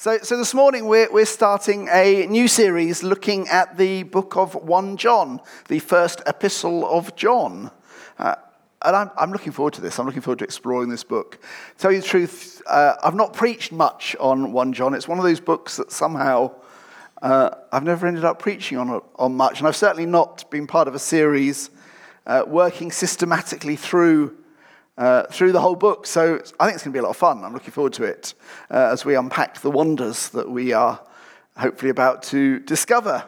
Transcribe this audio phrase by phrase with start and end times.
[0.00, 4.54] So, so this morning we're, we're starting a new series looking at the book of
[4.54, 7.70] 1 John, the first epistle of John.
[8.18, 8.36] Uh,
[8.80, 9.98] and I'm, I'm, looking forward to this.
[9.98, 11.32] I'm looking forward to exploring this book.
[11.32, 11.38] To
[11.76, 14.94] tell you the truth, uh, I've not preached much on 1 John.
[14.94, 16.52] It's one of those books that somehow
[17.20, 19.58] uh, I've never ended up preaching on, on much.
[19.58, 21.68] And I've certainly not been part of a series
[22.26, 24.34] uh, working systematically through
[24.98, 26.06] uh, through the whole book.
[26.06, 27.44] So I think it's going to be a lot of fun.
[27.44, 28.34] I'm looking forward to it
[28.70, 31.00] uh, as we unpack the wonders that we are
[31.56, 33.24] hopefully about to discover.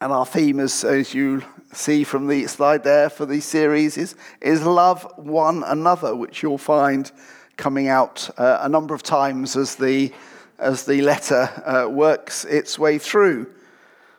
[0.00, 4.14] And our theme, is, as you see from the slide there for the series, is,
[4.40, 7.10] is love one another, which you'll find
[7.56, 10.12] coming out uh, a number of times as the,
[10.58, 13.46] as the letter uh, works its way through.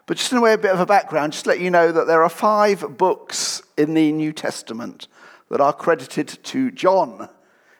[0.07, 1.91] But just in a way, a bit of a background, just to let you know
[1.91, 5.07] that there are five books in the New Testament
[5.49, 7.29] that are credited to John.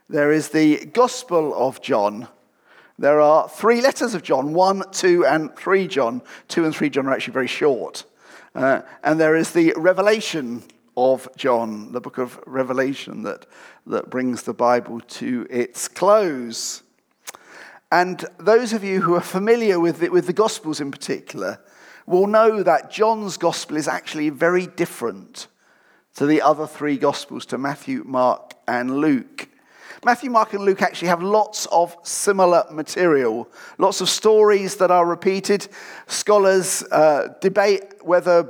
[0.10, 2.28] There is the Gospel of John.
[2.98, 6.22] There are three letters of John 1, 2, and 3 John.
[6.48, 8.06] 2 and 3 John are actually very short.
[8.54, 10.64] Uh, and there is the Revelation
[10.96, 13.46] of John, the book of Revelation that,
[13.86, 16.84] that brings the Bible to its close.
[17.92, 21.60] And those of you who are familiar with the, with the Gospels in particular
[22.06, 25.48] will know that John's Gospel is actually very different
[26.16, 29.50] to the other three Gospels, to Matthew, Mark, and Luke.
[30.04, 35.06] Matthew, Mark, and Luke actually have lots of similar material, lots of stories that are
[35.06, 35.68] repeated.
[36.08, 38.50] Scholars uh, debate whether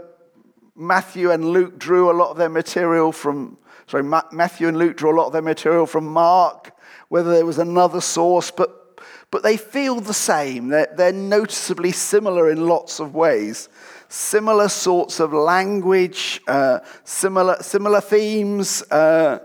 [0.76, 4.98] Matthew and Luke drew a lot of their material from, sorry, Ma- Matthew and Luke
[4.98, 6.72] drew a lot of their material from Mark,
[7.08, 9.00] whether there was another source, but,
[9.32, 10.68] but they feel the same.
[10.68, 13.70] They're, they're noticeably similar in lots of ways
[14.16, 18.82] similar sorts of language, uh, similar, similar themes.
[18.90, 19.40] Uh,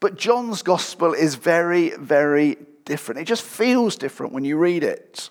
[0.00, 3.20] but John's gospel is very, very different.
[3.20, 5.28] It just feels different when you read it.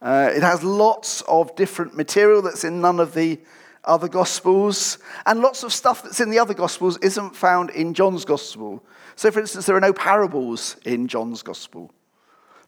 [0.00, 3.40] Uh, it has lots of different material that's in none of the
[3.84, 8.24] other gospels, and lots of stuff that's in the other gospels isn't found in John's
[8.24, 8.84] gospel.
[9.16, 11.90] So, for instance, there are no parables in John's gospel.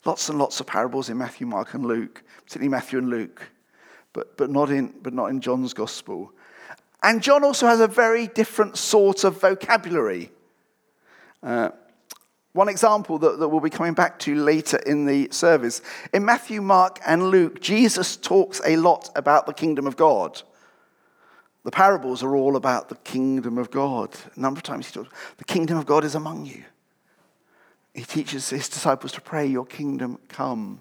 [0.05, 3.53] Lots and lots of parables in Matthew, Mark, and Luke, particularly Matthew and Luke
[4.13, 6.33] but, but, not in, but not in John's gospel.
[7.03, 10.31] And John also has a very different sort of vocabulary.
[11.43, 11.71] Uh,
[12.53, 15.81] one example that, that we'll be coming back to later in the service.
[16.13, 20.43] In Matthew, Mark, and Luke, Jesus talks a lot about the kingdom of God.
[21.65, 24.15] The parables are all about the kingdom of God.
[24.37, 26.65] A number of times he talks, the kingdom of God is among you.
[27.95, 30.81] He teaches his disciples to pray, Your kingdom come.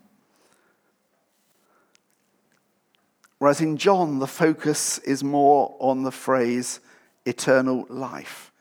[3.41, 6.79] Whereas in John, the focus is more on the phrase
[7.25, 8.51] eternal life.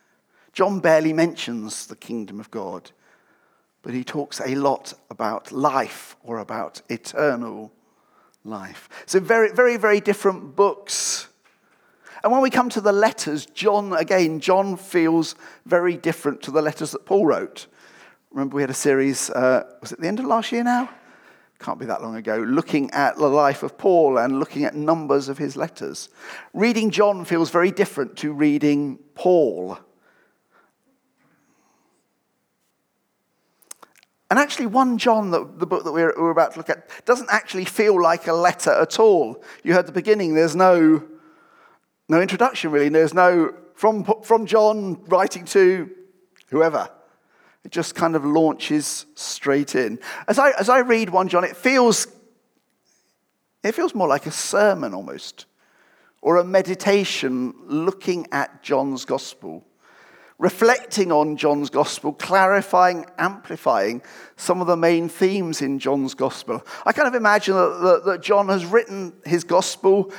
[0.54, 2.90] John barely mentions the kingdom of God,
[3.82, 7.70] but he talks a lot about life or about eternal
[8.42, 8.88] life.
[9.04, 11.28] So, very, very, very different books.
[12.24, 15.34] And when we come to the letters, John, again, John feels
[15.66, 17.66] very different to the letters that Paul wrote.
[18.30, 20.88] Remember, we had a series, uh, was it the end of last year now?
[21.60, 25.28] Can't be that long ago, looking at the life of Paul and looking at numbers
[25.28, 26.08] of his letters.
[26.54, 29.78] Reading John feels very different to reading Paul.
[34.30, 37.66] And actually, 1 John, the, book that we're, we're, about to look at, doesn't actually
[37.66, 39.42] feel like a letter at all.
[39.62, 41.02] You heard the beginning, there's no,
[42.08, 42.88] no introduction really.
[42.88, 45.90] There's no, from, from John writing to
[46.48, 46.88] whoever.
[47.64, 49.98] It just kind of launches straight in.
[50.26, 52.06] As I, as I read 1 John, it feels,
[53.62, 55.46] it feels more like a sermon almost,
[56.22, 59.66] or a meditation looking at John's gospel,
[60.38, 64.00] reflecting on John's gospel, clarifying, amplifying
[64.36, 66.64] some of the main themes in John's gospel.
[66.86, 70.12] I kind of imagine that, that, that John has written his gospel.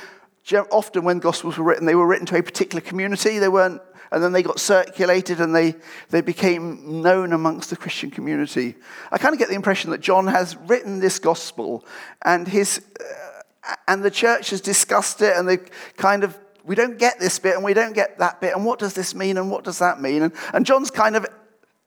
[0.70, 3.38] Often, when gospels were written, they were written to a particular community.
[3.38, 3.80] They weren't
[4.12, 5.74] and then they got circulated and they,
[6.10, 8.74] they became known amongst the Christian community.
[9.10, 11.84] I kind of get the impression that John has written this gospel
[12.22, 15.56] and, his, uh, and the church has discussed it and they
[15.96, 18.78] kind of, we don't get this bit and we don't get that bit and what
[18.78, 20.22] does this mean and what does that mean?
[20.22, 21.26] And, and John's kind of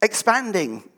[0.02, 0.90] expanding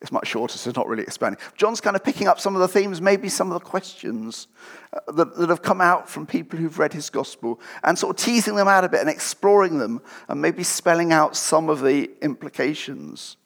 [0.00, 1.38] it's much shorter, so it's not really expanding.
[1.56, 4.48] John's kind of picking up some of the themes, maybe some of the questions
[4.94, 8.24] uh, that, that have come out from people who've read his gospel, and sort of
[8.24, 12.10] teasing them out a bit and exploring them, and maybe spelling out some of the
[12.22, 13.36] implications.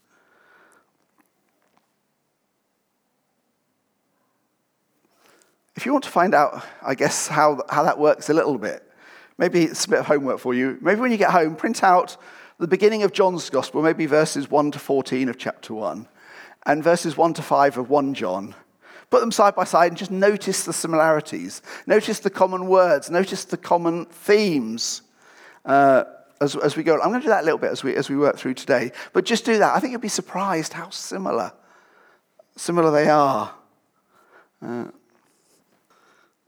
[5.74, 8.88] If you want to find out, I guess, how, how that works a little bit,
[9.38, 10.78] maybe it's a bit of homework for you.
[10.80, 12.16] Maybe when you get home, print out
[12.60, 16.06] the beginning of John's gospel, maybe verses 1 to 14 of chapter 1
[16.66, 18.54] and verses 1 to 5 of 1 John.
[19.10, 21.62] put them side by side and just notice the similarities.
[21.86, 23.10] Notice the common words.
[23.10, 25.02] Notice the common themes.
[25.64, 26.04] Uh,
[26.40, 28.08] as, as we go, I'm going to do that a little bit as we, as
[28.08, 28.92] we work through today.
[29.12, 29.74] But just do that.
[29.74, 31.52] I think you'll be surprised how similar,
[32.56, 33.54] similar they are.
[34.60, 34.86] Uh,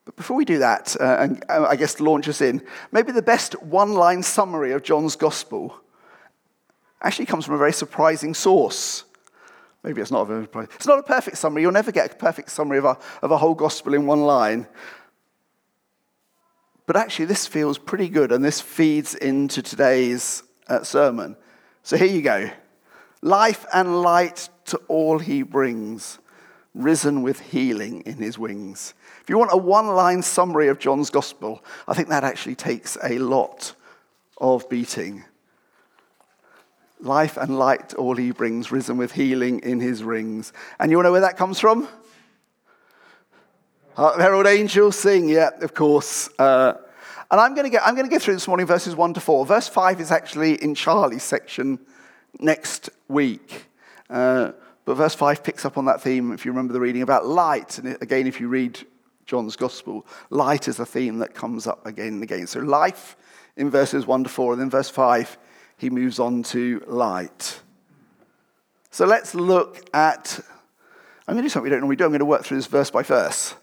[0.04, 2.62] but before we do that, uh, and uh, I guess launch us in,
[2.92, 5.80] maybe the best one line summary of John's gospel
[7.02, 9.04] actually comes from a very surprising source.
[9.86, 11.62] Maybe it's not a It's not a perfect summary.
[11.62, 14.66] You'll never get a perfect summary of a, of a whole gospel in one line.
[16.86, 21.36] But actually, this feels pretty good, and this feeds into today's uh, sermon.
[21.84, 22.50] So here you go
[23.22, 26.18] life and light to all he brings,
[26.74, 28.92] risen with healing in his wings.
[29.22, 32.98] If you want a one line summary of John's gospel, I think that actually takes
[33.04, 33.72] a lot
[34.38, 35.24] of beating.
[37.00, 40.52] Life and light all he brings, risen with healing in his rings.
[40.78, 41.88] And you want to know where that comes from?
[43.96, 46.28] Uh, Herald angels sing, yeah, of course.
[46.38, 46.74] Uh,
[47.30, 49.20] and I'm going, to get, I'm going to go through this morning verses 1 to
[49.20, 49.46] 4.
[49.46, 51.78] Verse 5 is actually in Charlie's section
[52.38, 53.66] next week.
[54.08, 54.52] Uh,
[54.84, 57.78] but verse 5 picks up on that theme, if you remember the reading, about light.
[57.78, 58.78] And again, if you read
[59.26, 62.46] John's Gospel, light is a theme that comes up again and again.
[62.46, 63.16] So, life
[63.56, 65.36] in verses 1 to 4, and then verse 5,
[65.76, 67.60] he moves on to light.
[68.90, 70.40] So, let's look at.
[71.28, 72.04] I'm going to do something we don't normally do.
[72.04, 73.54] I'm going to work through this verse by verse.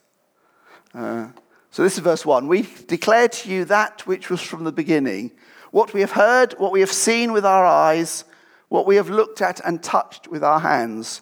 [0.94, 1.30] Uh,
[1.72, 2.48] so, this is verse 1.
[2.48, 5.32] We declare to you that which was from the beginning,
[5.72, 8.26] what we have heard, what we have seen with our eyes,
[8.70, 11.22] what we have looked at and touched with our hands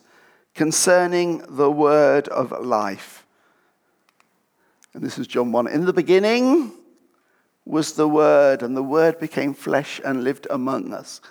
[0.55, 3.25] concerning the word of life.
[4.93, 5.67] And this is John 1.
[5.67, 6.73] In the beginning
[7.65, 11.21] was the Word, and the Word became flesh and lived among us.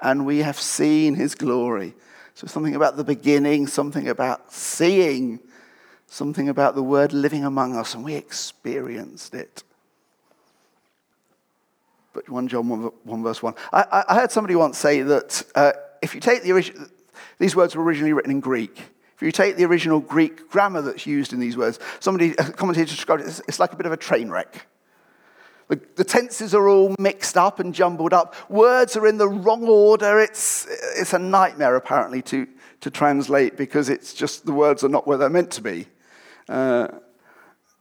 [0.00, 1.94] And we have seen his glory.
[2.34, 5.40] So, something about the beginning, something about seeing,
[6.06, 9.62] something about the Word living among us, and we experienced it.
[12.12, 13.54] But 1 John 1, 1 verse 1.
[13.72, 16.86] I, I, heard somebody once say that uh, if you take the original,
[17.38, 18.78] these words were originally written in Greek.
[19.14, 22.90] If you take the original Greek grammar that's used in these words, somebody, a commentator
[22.90, 24.66] described it, it's like a bit of a train wreck.
[25.68, 28.34] The, the, tenses are all mixed up and jumbled up.
[28.48, 30.20] Words are in the wrong order.
[30.20, 30.66] It's,
[30.96, 32.46] it's a nightmare, apparently, to,
[32.80, 35.86] to translate because it's just the words are not where they're meant to be.
[36.48, 36.88] Uh,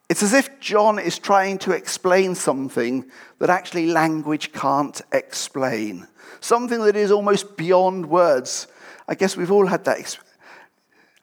[0.09, 3.05] it's as if John is trying to explain something
[3.39, 6.07] that actually language can't explain,
[6.39, 8.67] something that is almost beyond words.
[9.07, 10.25] I guess we've all had that experience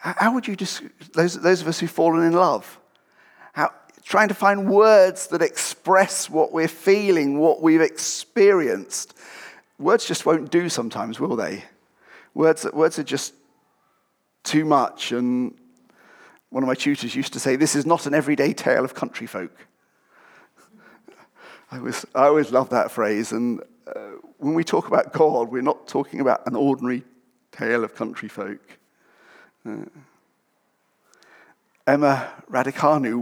[0.03, 2.81] how would you describe those, those of us who've fallen in love?
[3.53, 3.73] How,
[4.05, 9.15] trying to find words that express what we're feeling, what we've experienced.
[9.79, 11.65] Words just won't do sometimes, will they?
[12.35, 13.35] Words, words are just
[14.43, 15.13] too much.
[15.13, 15.55] And
[16.51, 19.27] one of my tutors used to say, This is not an everyday tale of country
[19.27, 19.67] folk.
[21.71, 23.33] I always, I always love that phrase.
[23.33, 27.03] And uh, when we talk about God, we're not talking about an ordinary
[27.51, 28.61] tale of country folk.
[31.87, 33.21] Emma Raducanu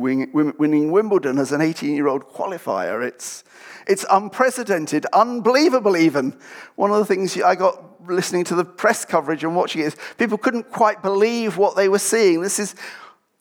[0.59, 3.07] winning Wimbledon as an 18 year old qualifier.
[3.07, 3.43] It's,
[3.87, 6.37] it's unprecedented, unbelievable, even.
[6.77, 9.97] One of the things I got listening to the press coverage and watching it is
[10.19, 12.43] people couldn't quite believe what they were seeing.
[12.43, 12.75] This, is,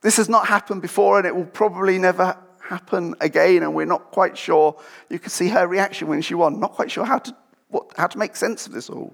[0.02, 4.12] this has not happened before, and it will probably never happen again, and we're not
[4.12, 4.80] quite sure.
[5.10, 7.36] You could see her reaction when she won, not quite sure how to,
[7.68, 9.14] what, how to make sense of this all.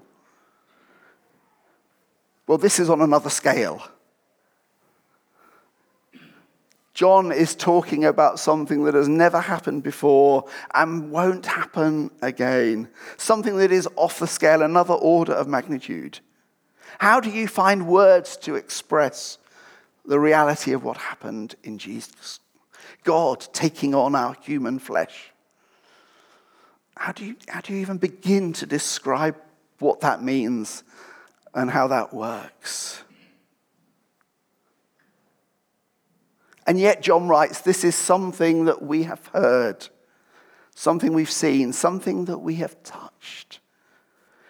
[2.46, 3.82] Well, this is on another scale.
[6.96, 12.88] John is talking about something that has never happened before and won't happen again.
[13.18, 16.20] Something that is off the scale, another order of magnitude.
[16.98, 19.36] How do you find words to express
[20.06, 22.40] the reality of what happened in Jesus?
[23.04, 25.32] God taking on our human flesh.
[26.96, 29.36] How do you, how do you even begin to describe
[29.80, 30.82] what that means
[31.54, 33.02] and how that works.
[36.66, 39.88] And yet, John writes, this is something that we have heard,
[40.74, 43.60] something we've seen, something that we have touched.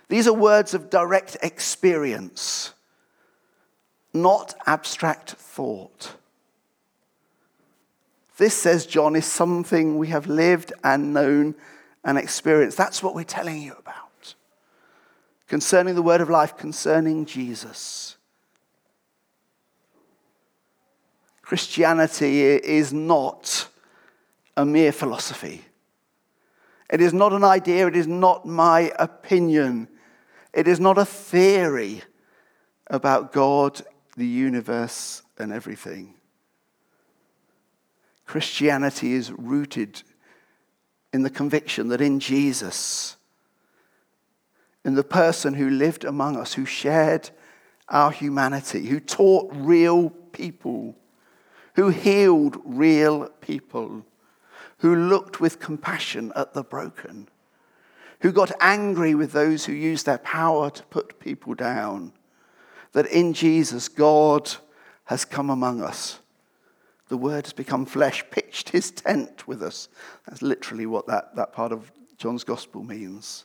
[0.09, 2.73] These are words of direct experience,
[4.15, 6.17] not abstract thought.
[8.39, 11.55] This, says John, is something we have lived and known
[12.05, 12.79] and experienced.
[12.79, 14.35] That's what we're telling you about
[15.49, 18.17] concerning the word of life, concerning Jesus.
[21.47, 23.69] Christianity is not
[24.57, 25.65] a mere philosophy.
[26.91, 27.87] It is not an idea.
[27.87, 29.87] It is not my opinion.
[30.53, 32.03] It is not a theory
[32.89, 33.81] about God,
[34.17, 36.15] the universe, and everything.
[38.25, 40.03] Christianity is rooted
[41.13, 43.15] in the conviction that in Jesus,
[44.85, 47.31] in the person who lived among us, who shared
[47.89, 50.97] our humanity, who taught real people,
[51.77, 54.05] who healed real people,
[54.79, 57.29] who looked with compassion at the broken,
[58.21, 62.13] who got angry with those who used their power to put people down,
[62.93, 64.51] that in Jesus, God
[65.05, 66.19] has come among us.
[67.09, 69.89] The Word has become flesh, pitched his tent with us.
[70.27, 73.45] That's literally what that, that part of John's Gospel means.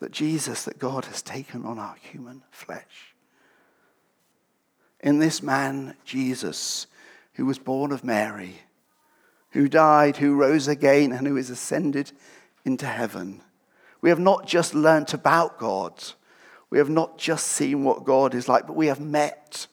[0.00, 3.14] That Jesus, that God has taken on our human flesh.
[5.06, 6.88] In this man, Jesus,
[7.34, 8.56] who was born of Mary,
[9.50, 12.10] who died, who rose again, and who is ascended
[12.64, 13.40] into heaven,
[14.00, 16.02] we have not just learnt about God,
[16.70, 19.68] we have not just seen what God is like, but we have met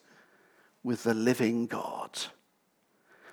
[0.84, 2.12] with the living God.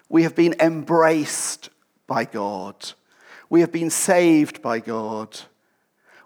[0.09, 1.69] We have been embraced
[2.07, 2.93] by God.
[3.51, 5.39] We have been saved by God.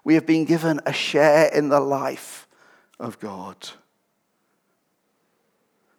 [0.05, 2.47] We have been given a share in the life
[2.97, 3.71] of God.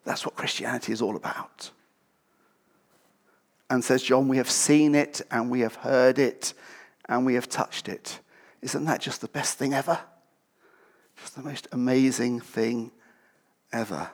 [0.07, 1.71] That's what Christianity is all about.
[3.69, 6.55] And says John, we have seen it and we have heard it
[7.09, 8.21] and we have touched it.
[8.63, 9.99] Isn't that just the best thing ever?
[11.21, 12.93] Just the most amazing thing
[13.73, 14.09] ever.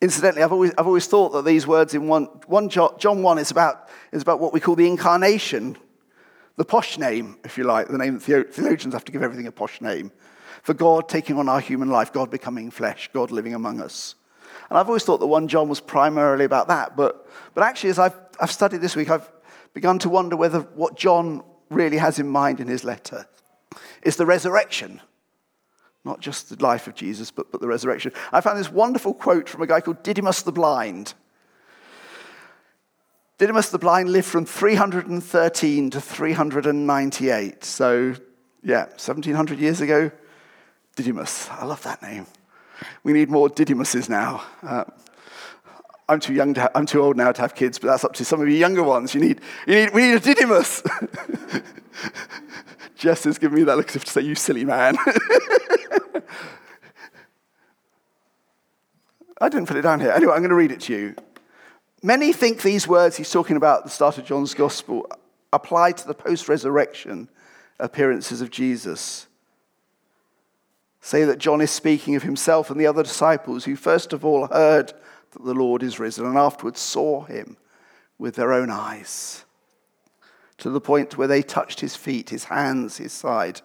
[0.00, 3.50] Incidentally, I've always, I've always thought that these words in 1, 1 John 1 is
[3.50, 5.76] about, is about what we call the incarnation,
[6.56, 9.52] the posh name, if you like, the name that theologians have to give everything a
[9.52, 10.12] posh name.
[10.62, 14.14] For God taking on our human life, God becoming flesh, God living among us.
[14.68, 16.96] And I've always thought that 1 John was primarily about that.
[16.96, 19.28] But, but actually, as I've, I've studied this week, I've
[19.74, 23.26] begun to wonder whether what John really has in mind in his letter
[24.02, 25.00] is the resurrection.
[26.04, 28.12] Not just the life of Jesus, but, but the resurrection.
[28.32, 31.14] I found this wonderful quote from a guy called Didymus the Blind.
[33.38, 37.64] Didymus the Blind lived from 313 to 398.
[37.64, 38.14] So,
[38.62, 40.10] yeah, 1700 years ago,
[41.00, 41.48] Didymus.
[41.48, 42.26] I love that name.
[43.04, 44.42] We need more Didymuses now.
[44.62, 44.84] Uh,
[46.10, 48.12] I'm too young to ha- I'm too old now to have kids, but that's up
[48.14, 49.14] to some of you younger ones.
[49.14, 50.82] You need, you need, we need a Didymus.
[52.96, 54.98] Jess is giving me that look as if to say, you silly man.
[59.40, 60.10] I didn't put it down here.
[60.10, 61.14] Anyway, I'm going to read it to you.
[62.02, 65.10] Many think these words he's talking about at the start of John's Gospel
[65.50, 67.30] apply to the post resurrection
[67.78, 69.28] appearances of Jesus.
[71.00, 74.46] Say that John is speaking of himself and the other disciples who first of all
[74.48, 74.92] heard
[75.32, 77.56] that the Lord is risen and afterwards saw him
[78.18, 79.44] with their own eyes
[80.60, 83.62] to the point where they touched his feet, his hands, his side,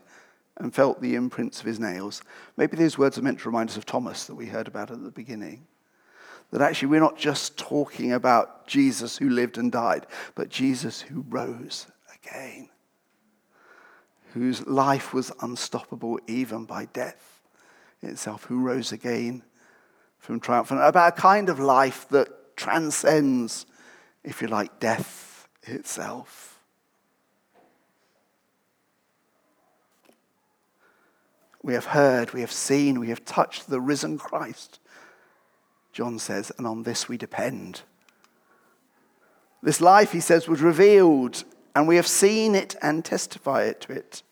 [0.57, 2.21] and felt the imprints of his nails.
[2.55, 5.03] Maybe these words are meant to remind us of Thomas that we heard about at
[5.03, 5.67] the beginning.
[6.51, 11.25] That actually we're not just talking about Jesus who lived and died, but Jesus who
[11.27, 11.87] rose
[12.23, 12.69] again,
[14.35, 17.41] whose life was unstoppable even by death
[18.01, 19.41] itself, who rose again
[20.19, 23.65] from triumphant, about a kind of life that transcends,
[24.25, 26.59] if you like, death itself.
[31.63, 34.81] We have heard, we have seen, we have touched the risen Christ,
[35.93, 37.83] John says, and on this we depend.
[39.63, 44.23] This life, he says, was revealed, and we have seen it and testify to it,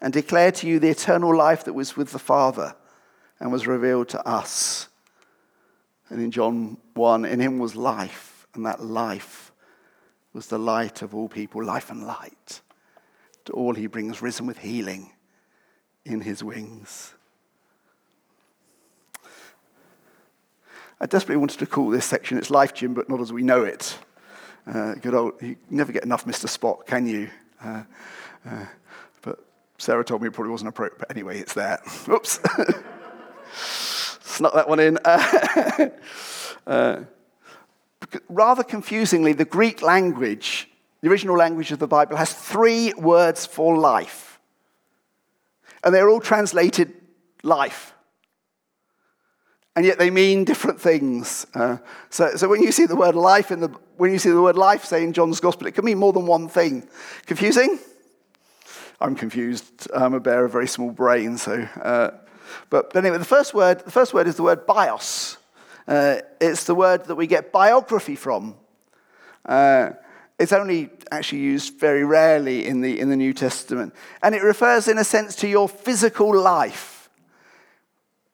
[0.00, 2.74] and declare to you the eternal life that was with the Father
[3.38, 4.88] and was revealed to us.
[6.08, 9.52] And in John 1, in him was life, and that life
[10.32, 12.60] was the light of all people, life and light.
[13.44, 15.12] To all he brings risen with healing
[16.04, 17.14] in his wings.
[21.00, 23.64] I desperately wanted to call this section It's Life Jim, but not as we know
[23.64, 23.98] it.
[24.66, 26.46] Uh, good old, you never get enough Mr.
[26.46, 27.28] Spock, can you?
[27.62, 27.82] Uh,
[28.48, 28.66] uh,
[29.22, 29.38] but
[29.78, 31.80] Sarah told me it probably wasn't appropriate, but anyway, it's there.
[32.08, 32.40] Oops.
[34.22, 34.98] Snuck that one in.
[36.64, 37.02] Uh,
[38.28, 40.68] rather confusingly, the Greek language,
[41.00, 44.32] the original language of the Bible, has three words for life
[45.84, 46.92] and they're all translated
[47.42, 47.94] life.
[49.74, 51.46] And yet they mean different things.
[51.54, 51.78] Uh,
[52.10, 54.56] so, so when you see the word life in the when you see the word
[54.56, 56.86] life say in John's gospel, it can mean more than one thing.
[57.26, 57.78] Confusing?
[59.00, 59.88] I'm confused.
[59.94, 61.68] I'm a bear of a very small brain, so.
[61.80, 62.10] Uh,
[62.70, 65.38] but, but anyway, the first word, the first word is the word bios.
[65.86, 68.56] Uh, it's the word that we get biography from.
[69.44, 69.90] Uh,
[70.38, 73.94] it's only actually used very rarely in the, in the New Testament.
[74.22, 77.01] And it refers, in a sense, to your physical life.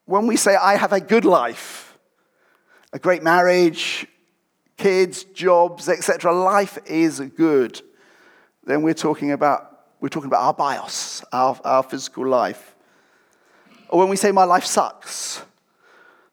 [0.09, 1.99] When we say, I have a good life,
[2.95, 4.07] a great marriage,
[4.79, 7.83] kids, jobs, etc., life is good,
[8.65, 12.75] then we're talking about, we're talking about our bios, our, our physical life.
[13.91, 15.43] Or when we say, my life sucks,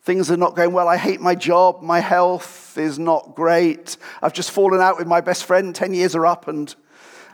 [0.04, 4.32] things are not going well, I hate my job, my health is not great, I've
[4.32, 6.74] just fallen out with my best friend, 10 years are up, and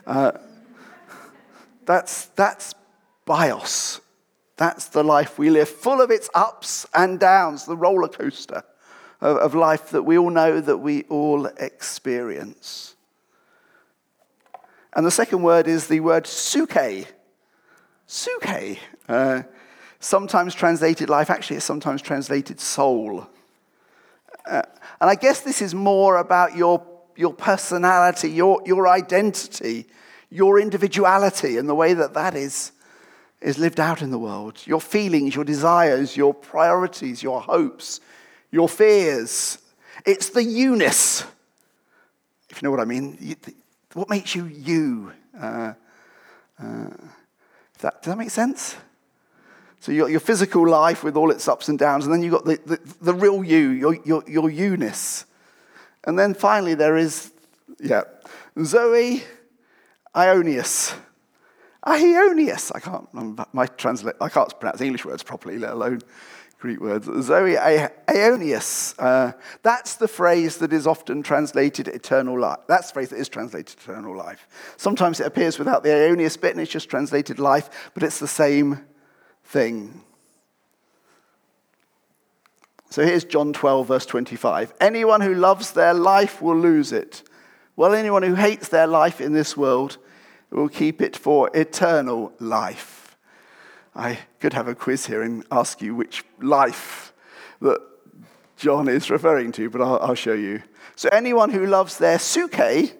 [0.08, 0.32] uh,
[1.86, 2.74] that's, that's
[3.26, 4.01] bios.
[4.62, 8.62] That's the life we live, full of its ups and downs, the roller coaster
[9.20, 12.94] of, of life that we all know that we all experience.
[14.94, 17.08] And the second word is the word psuche.
[18.06, 18.78] Psuche.
[19.08, 19.42] Uh,
[19.98, 23.26] sometimes translated life, actually, it's sometimes translated soul.
[24.46, 24.62] Uh,
[25.00, 29.88] and I guess this is more about your, your personality, your, your identity,
[30.30, 32.70] your individuality, and the way that that is
[33.42, 34.58] is lived out in the world.
[34.64, 38.00] Your feelings, your desires, your priorities, your hopes,
[38.50, 39.58] your fears.
[40.06, 41.24] It's the you-ness,
[42.50, 43.36] if you know what I mean.
[43.94, 45.12] What makes you you?
[45.38, 45.74] Uh,
[46.62, 46.88] uh,
[47.80, 48.76] that, does that make sense?
[49.80, 52.32] So you've got your physical life with all its ups and downs, and then you've
[52.32, 55.26] got the, the, the real you, your, your, your you-ness.
[56.04, 57.32] And then finally there is,
[57.80, 58.02] yeah,
[58.62, 59.22] Zoe
[60.14, 60.94] Aionios.
[61.86, 62.70] Ahionius.
[62.74, 66.00] I can't, my translate, I can't pronounce English words properly, let alone
[66.62, 67.06] Greek words.
[67.06, 68.94] Zoe Aionios.
[68.96, 72.60] Uh, that's the phrase that is often translated eternal life.
[72.68, 74.46] That's the phrase that is translated eternal life.
[74.76, 78.28] Sometimes it appears without the Aionios bit and it's just translated life, but it's the
[78.28, 78.84] same
[79.44, 80.02] thing.
[82.90, 84.74] So here's John 12, verse 25.
[84.80, 87.22] Anyone who loves their life will lose it,
[87.74, 89.98] while anyone who hates their life in this world
[90.52, 93.16] will keep it for eternal life.
[93.94, 97.12] I could have a quiz here and ask you which life
[97.60, 97.80] that
[98.56, 100.62] John is referring to, but I'll, I'll show you.
[100.96, 102.92] So, anyone who loves their psuche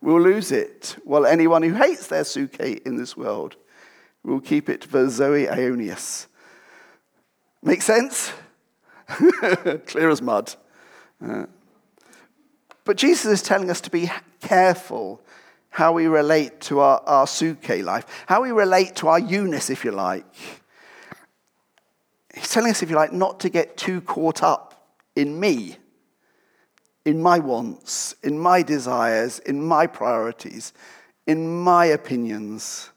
[0.00, 3.56] will lose it, while anyone who hates their psuche in this world
[4.22, 6.26] will keep it for Zoe Aionios.
[7.62, 8.32] Make sense?
[9.86, 10.54] Clear as mud.
[11.22, 11.46] Uh,
[12.84, 15.22] but Jesus is telling us to be careful
[15.70, 19.84] how we relate to our, our psuche life, how we relate to our you-ness, if
[19.84, 20.24] you like.
[22.34, 25.76] He's telling us, if you like, not to get too caught up in me,
[27.04, 30.72] in my wants, in my desires, in my priorities,
[31.26, 32.90] in my opinions.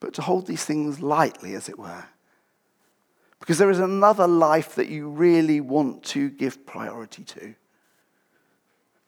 [0.00, 2.04] But to hold these things lightly, as it were.
[3.40, 7.54] Because there is another life that you really want to give priority to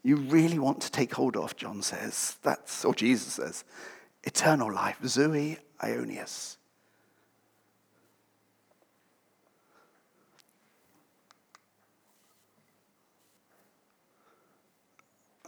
[0.06, 2.36] you really want to take hold of, John says.
[2.44, 3.64] That's, or Jesus says,
[4.22, 6.58] eternal life, Zoe Aionios.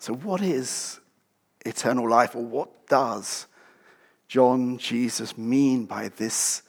[0.01, 0.99] So, what is
[1.65, 3.47] eternal life, or what does
[4.27, 6.63] John Jesus mean by this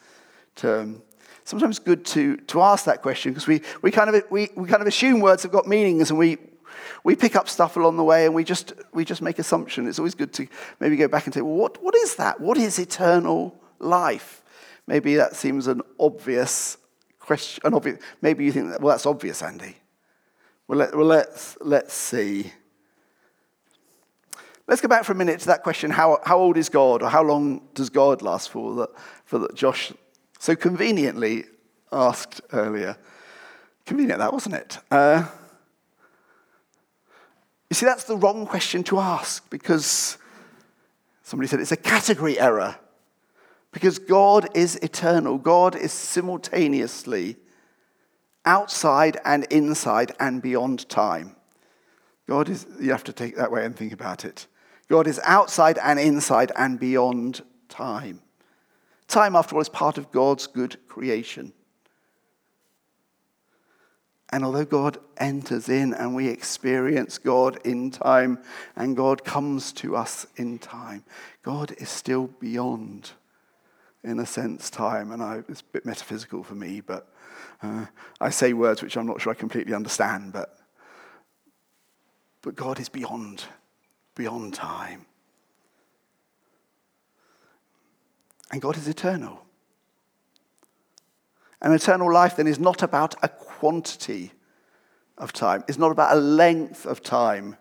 [0.55, 1.01] term?
[1.43, 4.83] Sometimes good to, to ask that question because we, we, kind of, we, we kind
[4.83, 6.37] of assume words have got meanings and we,
[7.03, 9.87] we pick up stuff along the way and we just, we just make assumption.
[9.87, 10.47] It's always good to
[10.79, 12.39] maybe go back and say, well, what, what is that?
[12.39, 14.43] What is eternal life?
[14.87, 16.77] Maybe that seems an obvious
[17.19, 17.61] question.
[17.65, 19.77] An obvious, maybe you think, that, well, that's obvious, Andy.
[20.67, 22.51] Well, let, well let's, let's see.
[24.67, 27.09] Let's go back for a minute to that question how, how old is God, or
[27.09, 28.89] how long does God last for, that,
[29.25, 29.91] for that Josh
[30.37, 31.45] so conveniently
[31.91, 32.97] asked earlier.
[33.85, 34.77] Convenient, that wasn't it?
[34.91, 35.25] Uh,
[37.69, 40.17] you see, that's the wrong question to ask because
[41.23, 42.77] somebody said it's a category error.
[43.71, 47.37] Because God is eternal, God is simultaneously
[48.45, 51.35] outside and inside and beyond time.
[52.27, 54.47] God is, you have to take that way and think about it.
[54.87, 58.21] God is outside and inside and beyond time.
[59.07, 61.53] Time, after all, is part of God's good creation.
[64.31, 68.39] And although God enters in and we experience God in time
[68.75, 71.03] and God comes to us in time,
[71.41, 73.11] God is still beyond,
[74.03, 75.11] in a sense, time.
[75.11, 77.11] And I, it's a bit metaphysical for me, but
[77.63, 77.87] uh,
[78.21, 80.59] I say words which I'm not sure I completely understand, but,
[82.43, 83.45] but God is beyond,
[84.13, 85.07] beyond time.
[88.51, 89.43] And God is eternal.
[91.61, 94.31] An eternal life then is not about a quantity
[95.17, 97.57] of time, it's not about a length of time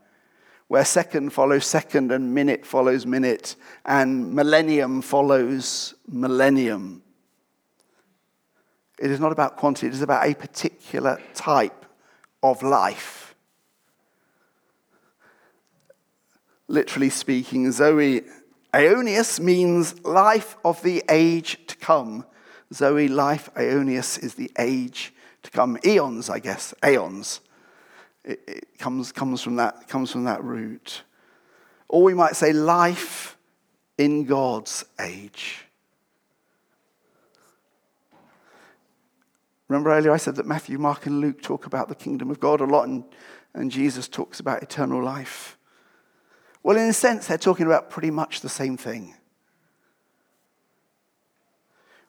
[0.68, 7.02] where second follows second and minute follows minute and millennium follows millennium.
[8.98, 11.87] It is not about quantity, it is about a particular type
[12.42, 13.34] of life.
[16.68, 18.22] Literally speaking, Zoe
[18.74, 22.26] Aionios means life of the age to come.
[22.72, 25.78] Zoe, life, Aionios is the age to come.
[25.85, 27.40] Eons, I guess, aeons.
[28.24, 31.02] It, it comes, comes, from that, comes from that root.
[31.88, 33.37] Or we might say life
[33.96, 35.64] in God's age.
[39.68, 42.61] Remember earlier I said that Matthew, Mark, and Luke talk about the kingdom of God
[42.61, 43.04] a lot, and,
[43.54, 45.59] and Jesus talks about eternal life.
[46.62, 49.14] Well, in a sense, they're talking about pretty much the same thing.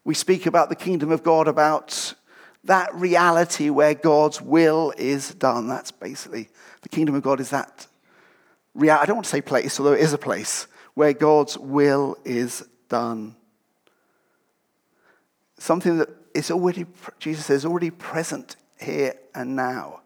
[0.09, 2.15] We speak about the kingdom of God, about
[2.63, 5.67] that reality where God's will is done.
[5.67, 6.49] That's basically
[6.81, 7.85] the kingdom of God is that
[8.73, 9.03] reality.
[9.03, 12.67] I don't want to say place, although it is a place where God's will is
[12.87, 13.35] done.
[15.59, 16.87] Something that is already,
[17.19, 20.01] Jesus says, already present here and now.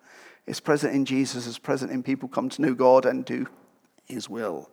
[0.46, 3.48] It's present in Jesus, it's present in people come to know God and do
[4.06, 4.70] his will.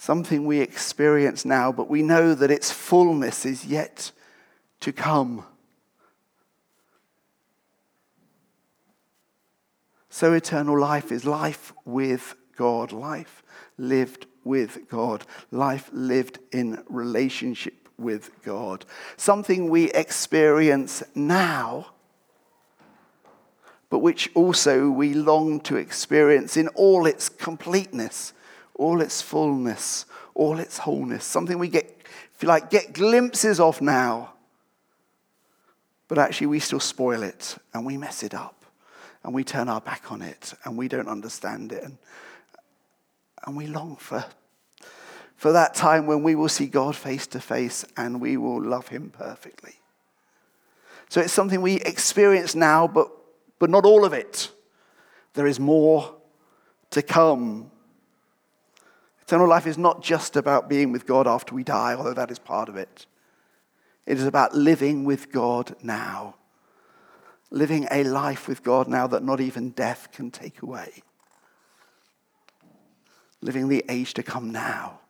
[0.00, 4.12] Something we experience now, but we know that its fullness is yet
[4.78, 5.44] to come.
[10.08, 13.42] So, eternal life is life with God, life
[13.76, 18.84] lived with God, life lived in relationship with God.
[19.16, 21.88] Something we experience now,
[23.90, 28.32] but which also we long to experience in all its completeness,
[28.78, 31.24] all its fullness, all its wholeness.
[31.24, 31.84] Something we get,
[32.34, 34.32] if you like, get glimpses of now,
[36.06, 38.64] but actually we still spoil it and we mess it up
[39.22, 41.84] and we turn our back on it and we don't understand it.
[41.84, 41.98] And,
[43.46, 44.24] and we long for,
[45.36, 48.88] for that time when we will see God face to face and we will love
[48.88, 49.74] him perfectly.
[51.10, 53.10] So it's something we experience now, but,
[53.58, 54.50] but not all of it.
[55.34, 56.14] There is more
[56.90, 57.70] to come.
[59.28, 62.38] Eternal life is not just about being with God after we die, although that is
[62.38, 63.06] part of it.
[64.06, 66.34] It is about living with God now.
[67.50, 71.02] Living a life with God now that not even death can take away
[73.40, 75.00] living the age to come now.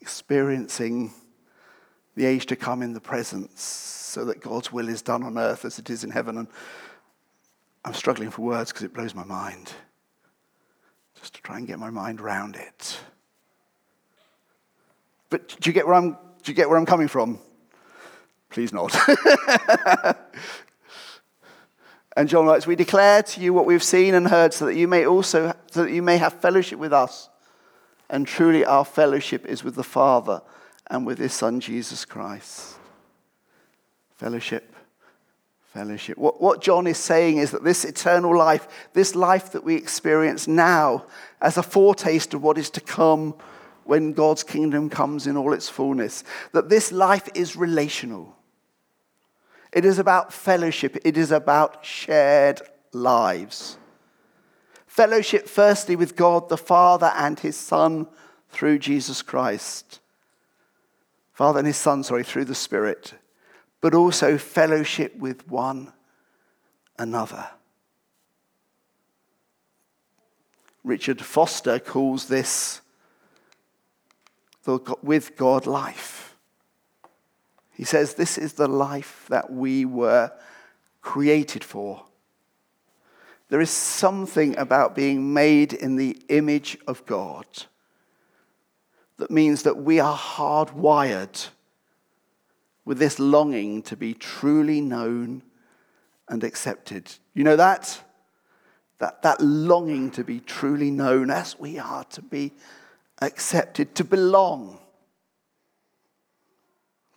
[0.00, 1.12] Experiencing
[2.16, 5.64] the age to come in the presence so that God's will is done on earth
[5.64, 6.38] as it is in heaven.
[6.38, 6.48] And
[7.84, 9.72] I'm struggling for words because it blows my mind.
[11.18, 12.98] Just to try and get my mind around it.
[15.28, 17.38] But do you get where I'm, do you get where I'm coming from?
[18.50, 18.96] Please not.
[22.16, 24.88] And John writes, We declare to you what we've seen and heard so that you
[24.88, 27.28] may also so that you may have fellowship with us.
[28.08, 30.42] And truly our fellowship is with the Father
[30.90, 32.74] and with his Son Jesus Christ.
[34.16, 34.74] Fellowship.
[35.72, 36.18] Fellowship.
[36.18, 40.48] What, what John is saying is that this eternal life, this life that we experience
[40.48, 41.04] now,
[41.40, 43.34] as a foretaste of what is to come
[43.84, 48.36] when God's kingdom comes in all its fullness, that this life is relational.
[49.72, 52.60] It is about fellowship, it is about shared
[52.92, 53.78] lives.
[54.88, 58.08] Fellowship, firstly, with God the Father and His Son
[58.48, 60.00] through Jesus Christ.
[61.32, 63.14] Father and His Son, sorry, through the Spirit,
[63.80, 65.92] but also fellowship with one
[66.98, 67.48] another.
[70.84, 72.80] Richard Foster calls this
[74.64, 76.36] the with God life.
[77.72, 80.32] He says, This is the life that we were
[81.00, 82.04] created for.
[83.48, 87.46] There is something about being made in the image of God
[89.16, 91.48] that means that we are hardwired
[92.84, 95.42] with this longing to be truly known
[96.28, 97.12] and accepted.
[97.34, 98.02] You know that?
[98.98, 102.52] That, that longing to be truly known as we are, to be
[103.20, 104.78] accepted, to belong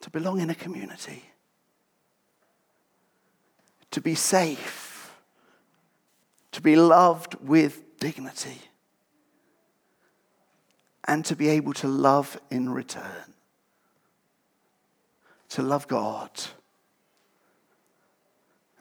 [0.04, 1.24] to belong in a community,
[3.90, 5.16] to be safe,
[6.52, 8.60] to be loved with dignity,
[11.08, 13.33] and to be able to love in return,
[15.54, 16.30] to love God.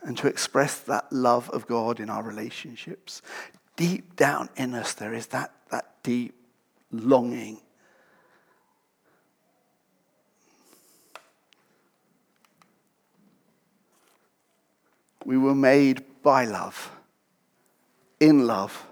[0.02, 3.22] And to express that love of God in our relationships.
[3.76, 6.34] Deep down in us, there is that, that deep
[6.90, 7.60] longing
[15.24, 16.90] We were made by love,
[18.18, 18.86] in love,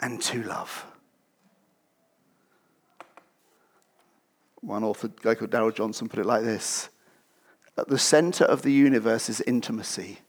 [0.00, 0.86] and to love.
[4.62, 6.88] One author, a guy called Darrell Johnson, put it like this
[7.76, 10.20] At the center of the universe is intimacy,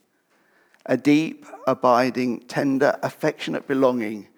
[0.84, 4.28] a deep, abiding, tender, affectionate belonging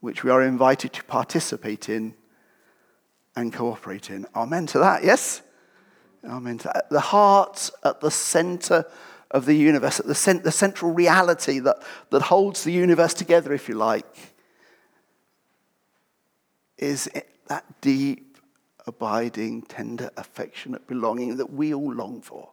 [0.00, 2.14] which we are invited to participate in
[3.36, 4.26] and cooperate in.
[4.34, 5.42] Amen to that, yes?
[6.24, 6.88] Amen to that.
[6.90, 8.86] The heart at the center
[9.30, 13.52] of the universe, at the, cent- the central reality that, that holds the universe together,
[13.52, 14.34] if you like,
[16.78, 17.08] is
[17.48, 18.29] that deep,
[18.90, 22.50] abiding, tender, affectionate belonging that we all long for,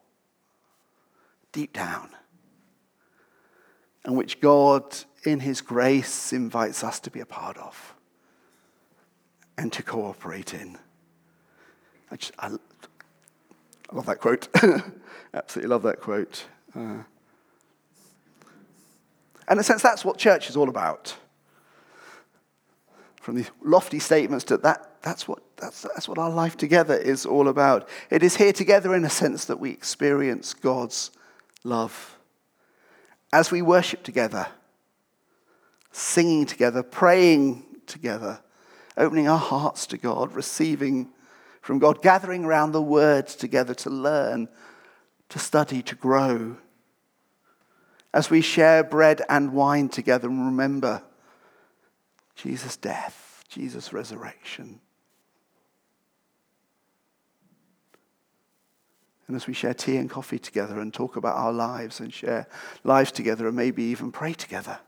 [1.52, 2.10] deep down,
[4.06, 4.96] and which God,
[5.26, 7.96] in His grace, invites us to be a part of
[9.58, 10.78] and to cooperate in.
[12.12, 14.48] I, just, I, I love that quote.
[15.34, 16.46] Absolutely love that quote.
[16.76, 17.04] Uh,
[19.50, 21.16] and in a sense, that's what church is all about.
[23.28, 27.26] From these lofty statements to that, that's what, that's, that's what our life together is
[27.26, 27.90] all about.
[28.10, 31.12] It is here together in a sense that we experience God's
[31.66, 32.18] love.
[33.34, 34.48] As we worship together,
[35.92, 38.40] singing together, praying together,
[38.96, 41.10] opening our hearts to God, receiving
[41.60, 44.48] from God, gathering around the words together to learn,
[45.28, 46.56] to study, to grow.
[48.14, 51.04] As we share bread and wine together and remember
[52.38, 54.80] Jesus' death, Jesus' resurrection.
[59.28, 62.48] And as we share tea and coffee together and talk about our lives and share
[62.86, 64.80] lives together and maybe even pray together.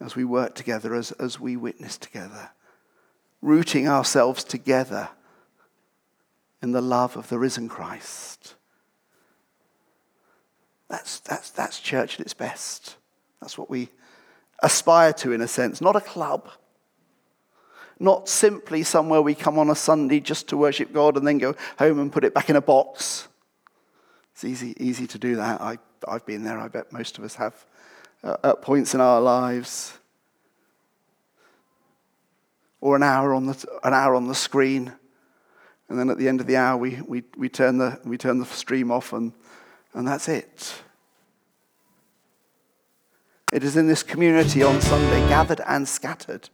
[0.00, 2.50] As we work together, as, as we witness together
[3.42, 5.08] rooting ourselves together
[6.62, 8.54] in the love of the risen Christ.
[10.88, 12.96] That's, that's, that's church at its best.
[13.40, 13.88] That's what we
[14.62, 15.80] aspire to, in a sense.
[15.80, 16.48] Not a club,
[17.98, 21.54] not simply somewhere we come on a Sunday just to worship God and then go
[21.78, 23.28] home and put it back in a box.
[24.32, 25.60] It's easy, easy to do that.
[25.60, 27.66] I, I've been there, I bet most of us have
[28.22, 29.98] uh, at points in our lives
[32.80, 34.92] or an hour on the, an hour on the screen.
[35.88, 38.38] And then at the end of the hour, we, we, we, turn, the, we turn
[38.38, 39.32] the stream off, and,
[39.92, 40.74] and that's it.
[43.52, 46.48] It is in this community on Sunday, gathered and scattered.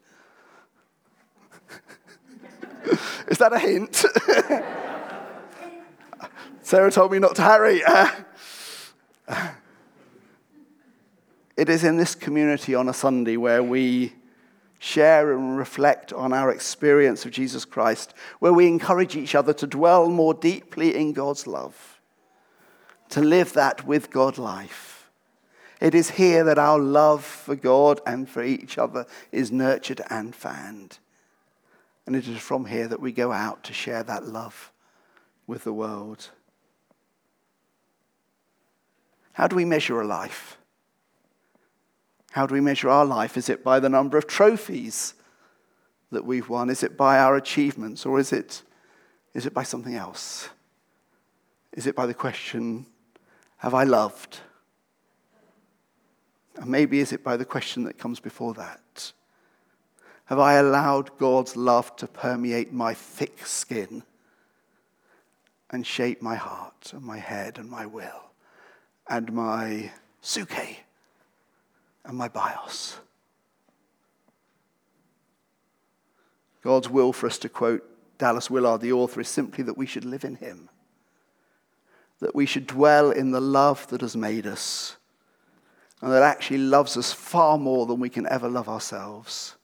[3.28, 4.02] is that a hint?
[6.62, 7.82] Sarah told me not to hurry.
[11.56, 14.14] it is in this community on a Sunday where we
[14.78, 19.66] share and reflect on our experience of Jesus Christ, where we encourage each other to
[19.66, 22.00] dwell more deeply in God's love,
[23.11, 24.95] to live that with God life.
[25.81, 30.35] It is here that our love for God and for each other is nurtured and
[30.35, 30.99] fanned.
[32.07, 34.73] And it is from here that we go out to share that love
[35.47, 36.31] with the world.
[39.33, 40.57] How do we measure a life?
[42.31, 43.37] How do we measure our life?
[43.37, 45.15] Is it by the number of trophies
[46.11, 46.71] that we've won?
[46.71, 48.07] Is it by our achievements?
[48.07, 48.62] Or is it,
[49.35, 50.49] is it by something else?
[51.73, 52.87] Is it by the question,
[53.59, 54.41] Have I loved?
[56.57, 59.12] And maybe is it by the question that comes before that?
[60.27, 64.03] Have I allowed God's love to permeate my thick skin
[65.71, 68.31] and shape my heart and my head and my will
[69.09, 69.92] and my
[70.23, 70.79] psuche?
[72.07, 72.99] and my bios.
[76.62, 77.85] God's will for us, to quote
[78.19, 80.69] Dallas Willard, the author, is simply that we should live in Him,
[82.21, 84.97] that we should dwell in the love that has made us,
[86.02, 89.56] and that actually loves us far more than we can ever love ourselves.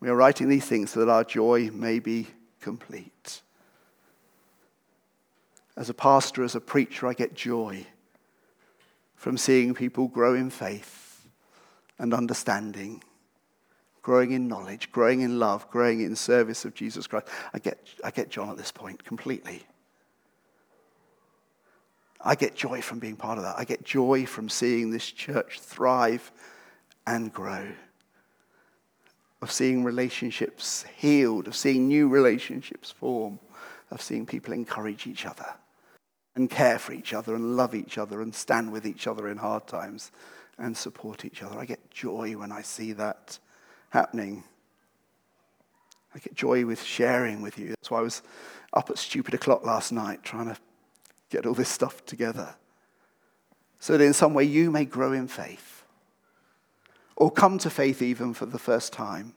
[0.00, 2.26] We are writing these things so that our joy may be
[2.60, 3.40] complete.
[5.76, 7.86] As a pastor, as a preacher, I get joy
[9.14, 11.28] from seeing people grow in faith
[12.00, 13.04] and understanding,
[14.02, 17.28] growing in knowledge, growing in love, growing in service of Jesus Christ.
[17.54, 19.62] I get, I get John at this point completely.
[22.20, 23.58] I get joy from being part of that.
[23.58, 26.30] I get joy from seeing this church thrive
[27.06, 27.66] and grow
[29.42, 33.40] of seeing relationships healed, of seeing new relationships form,
[33.90, 35.54] of seeing people encourage each other
[36.36, 39.36] and care for each other and love each other and stand with each other in
[39.36, 40.12] hard times
[40.58, 41.58] and support each other.
[41.58, 43.38] I get joy when I see that
[43.92, 44.42] happening.
[46.14, 47.68] I get joy with sharing with you.
[47.68, 48.22] That's why I was
[48.72, 50.56] up at stupid o'clock last night trying to
[51.30, 52.54] get all this stuff together
[53.78, 55.82] so that in some way you may grow in faith
[57.16, 59.34] or come to faith even for the first time,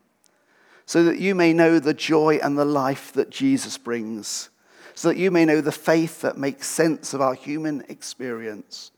[0.86, 4.50] so that you may know the joy and the life that Jesus brings,
[4.94, 8.92] so that you may know the faith that makes sense of our human experience,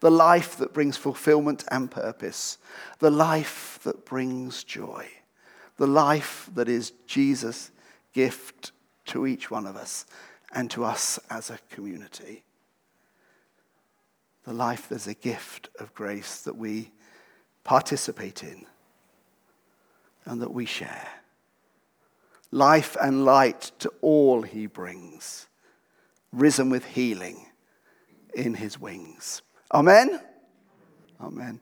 [0.00, 2.58] the life that brings fulfillment and purpose,
[2.98, 5.06] the life that brings joy,
[5.76, 7.70] the life that is Jesus'
[8.12, 8.72] gift
[9.06, 10.06] to each one of us
[10.52, 12.44] and to us as a community.
[14.44, 16.92] The life that's a gift of grace that we
[17.64, 18.64] participate in
[20.24, 21.08] and that we share.
[22.50, 25.48] Life and light to all he brings,
[26.32, 27.46] risen with healing
[28.34, 29.42] in his wings.
[29.72, 30.20] Amen?
[31.20, 31.60] Amen.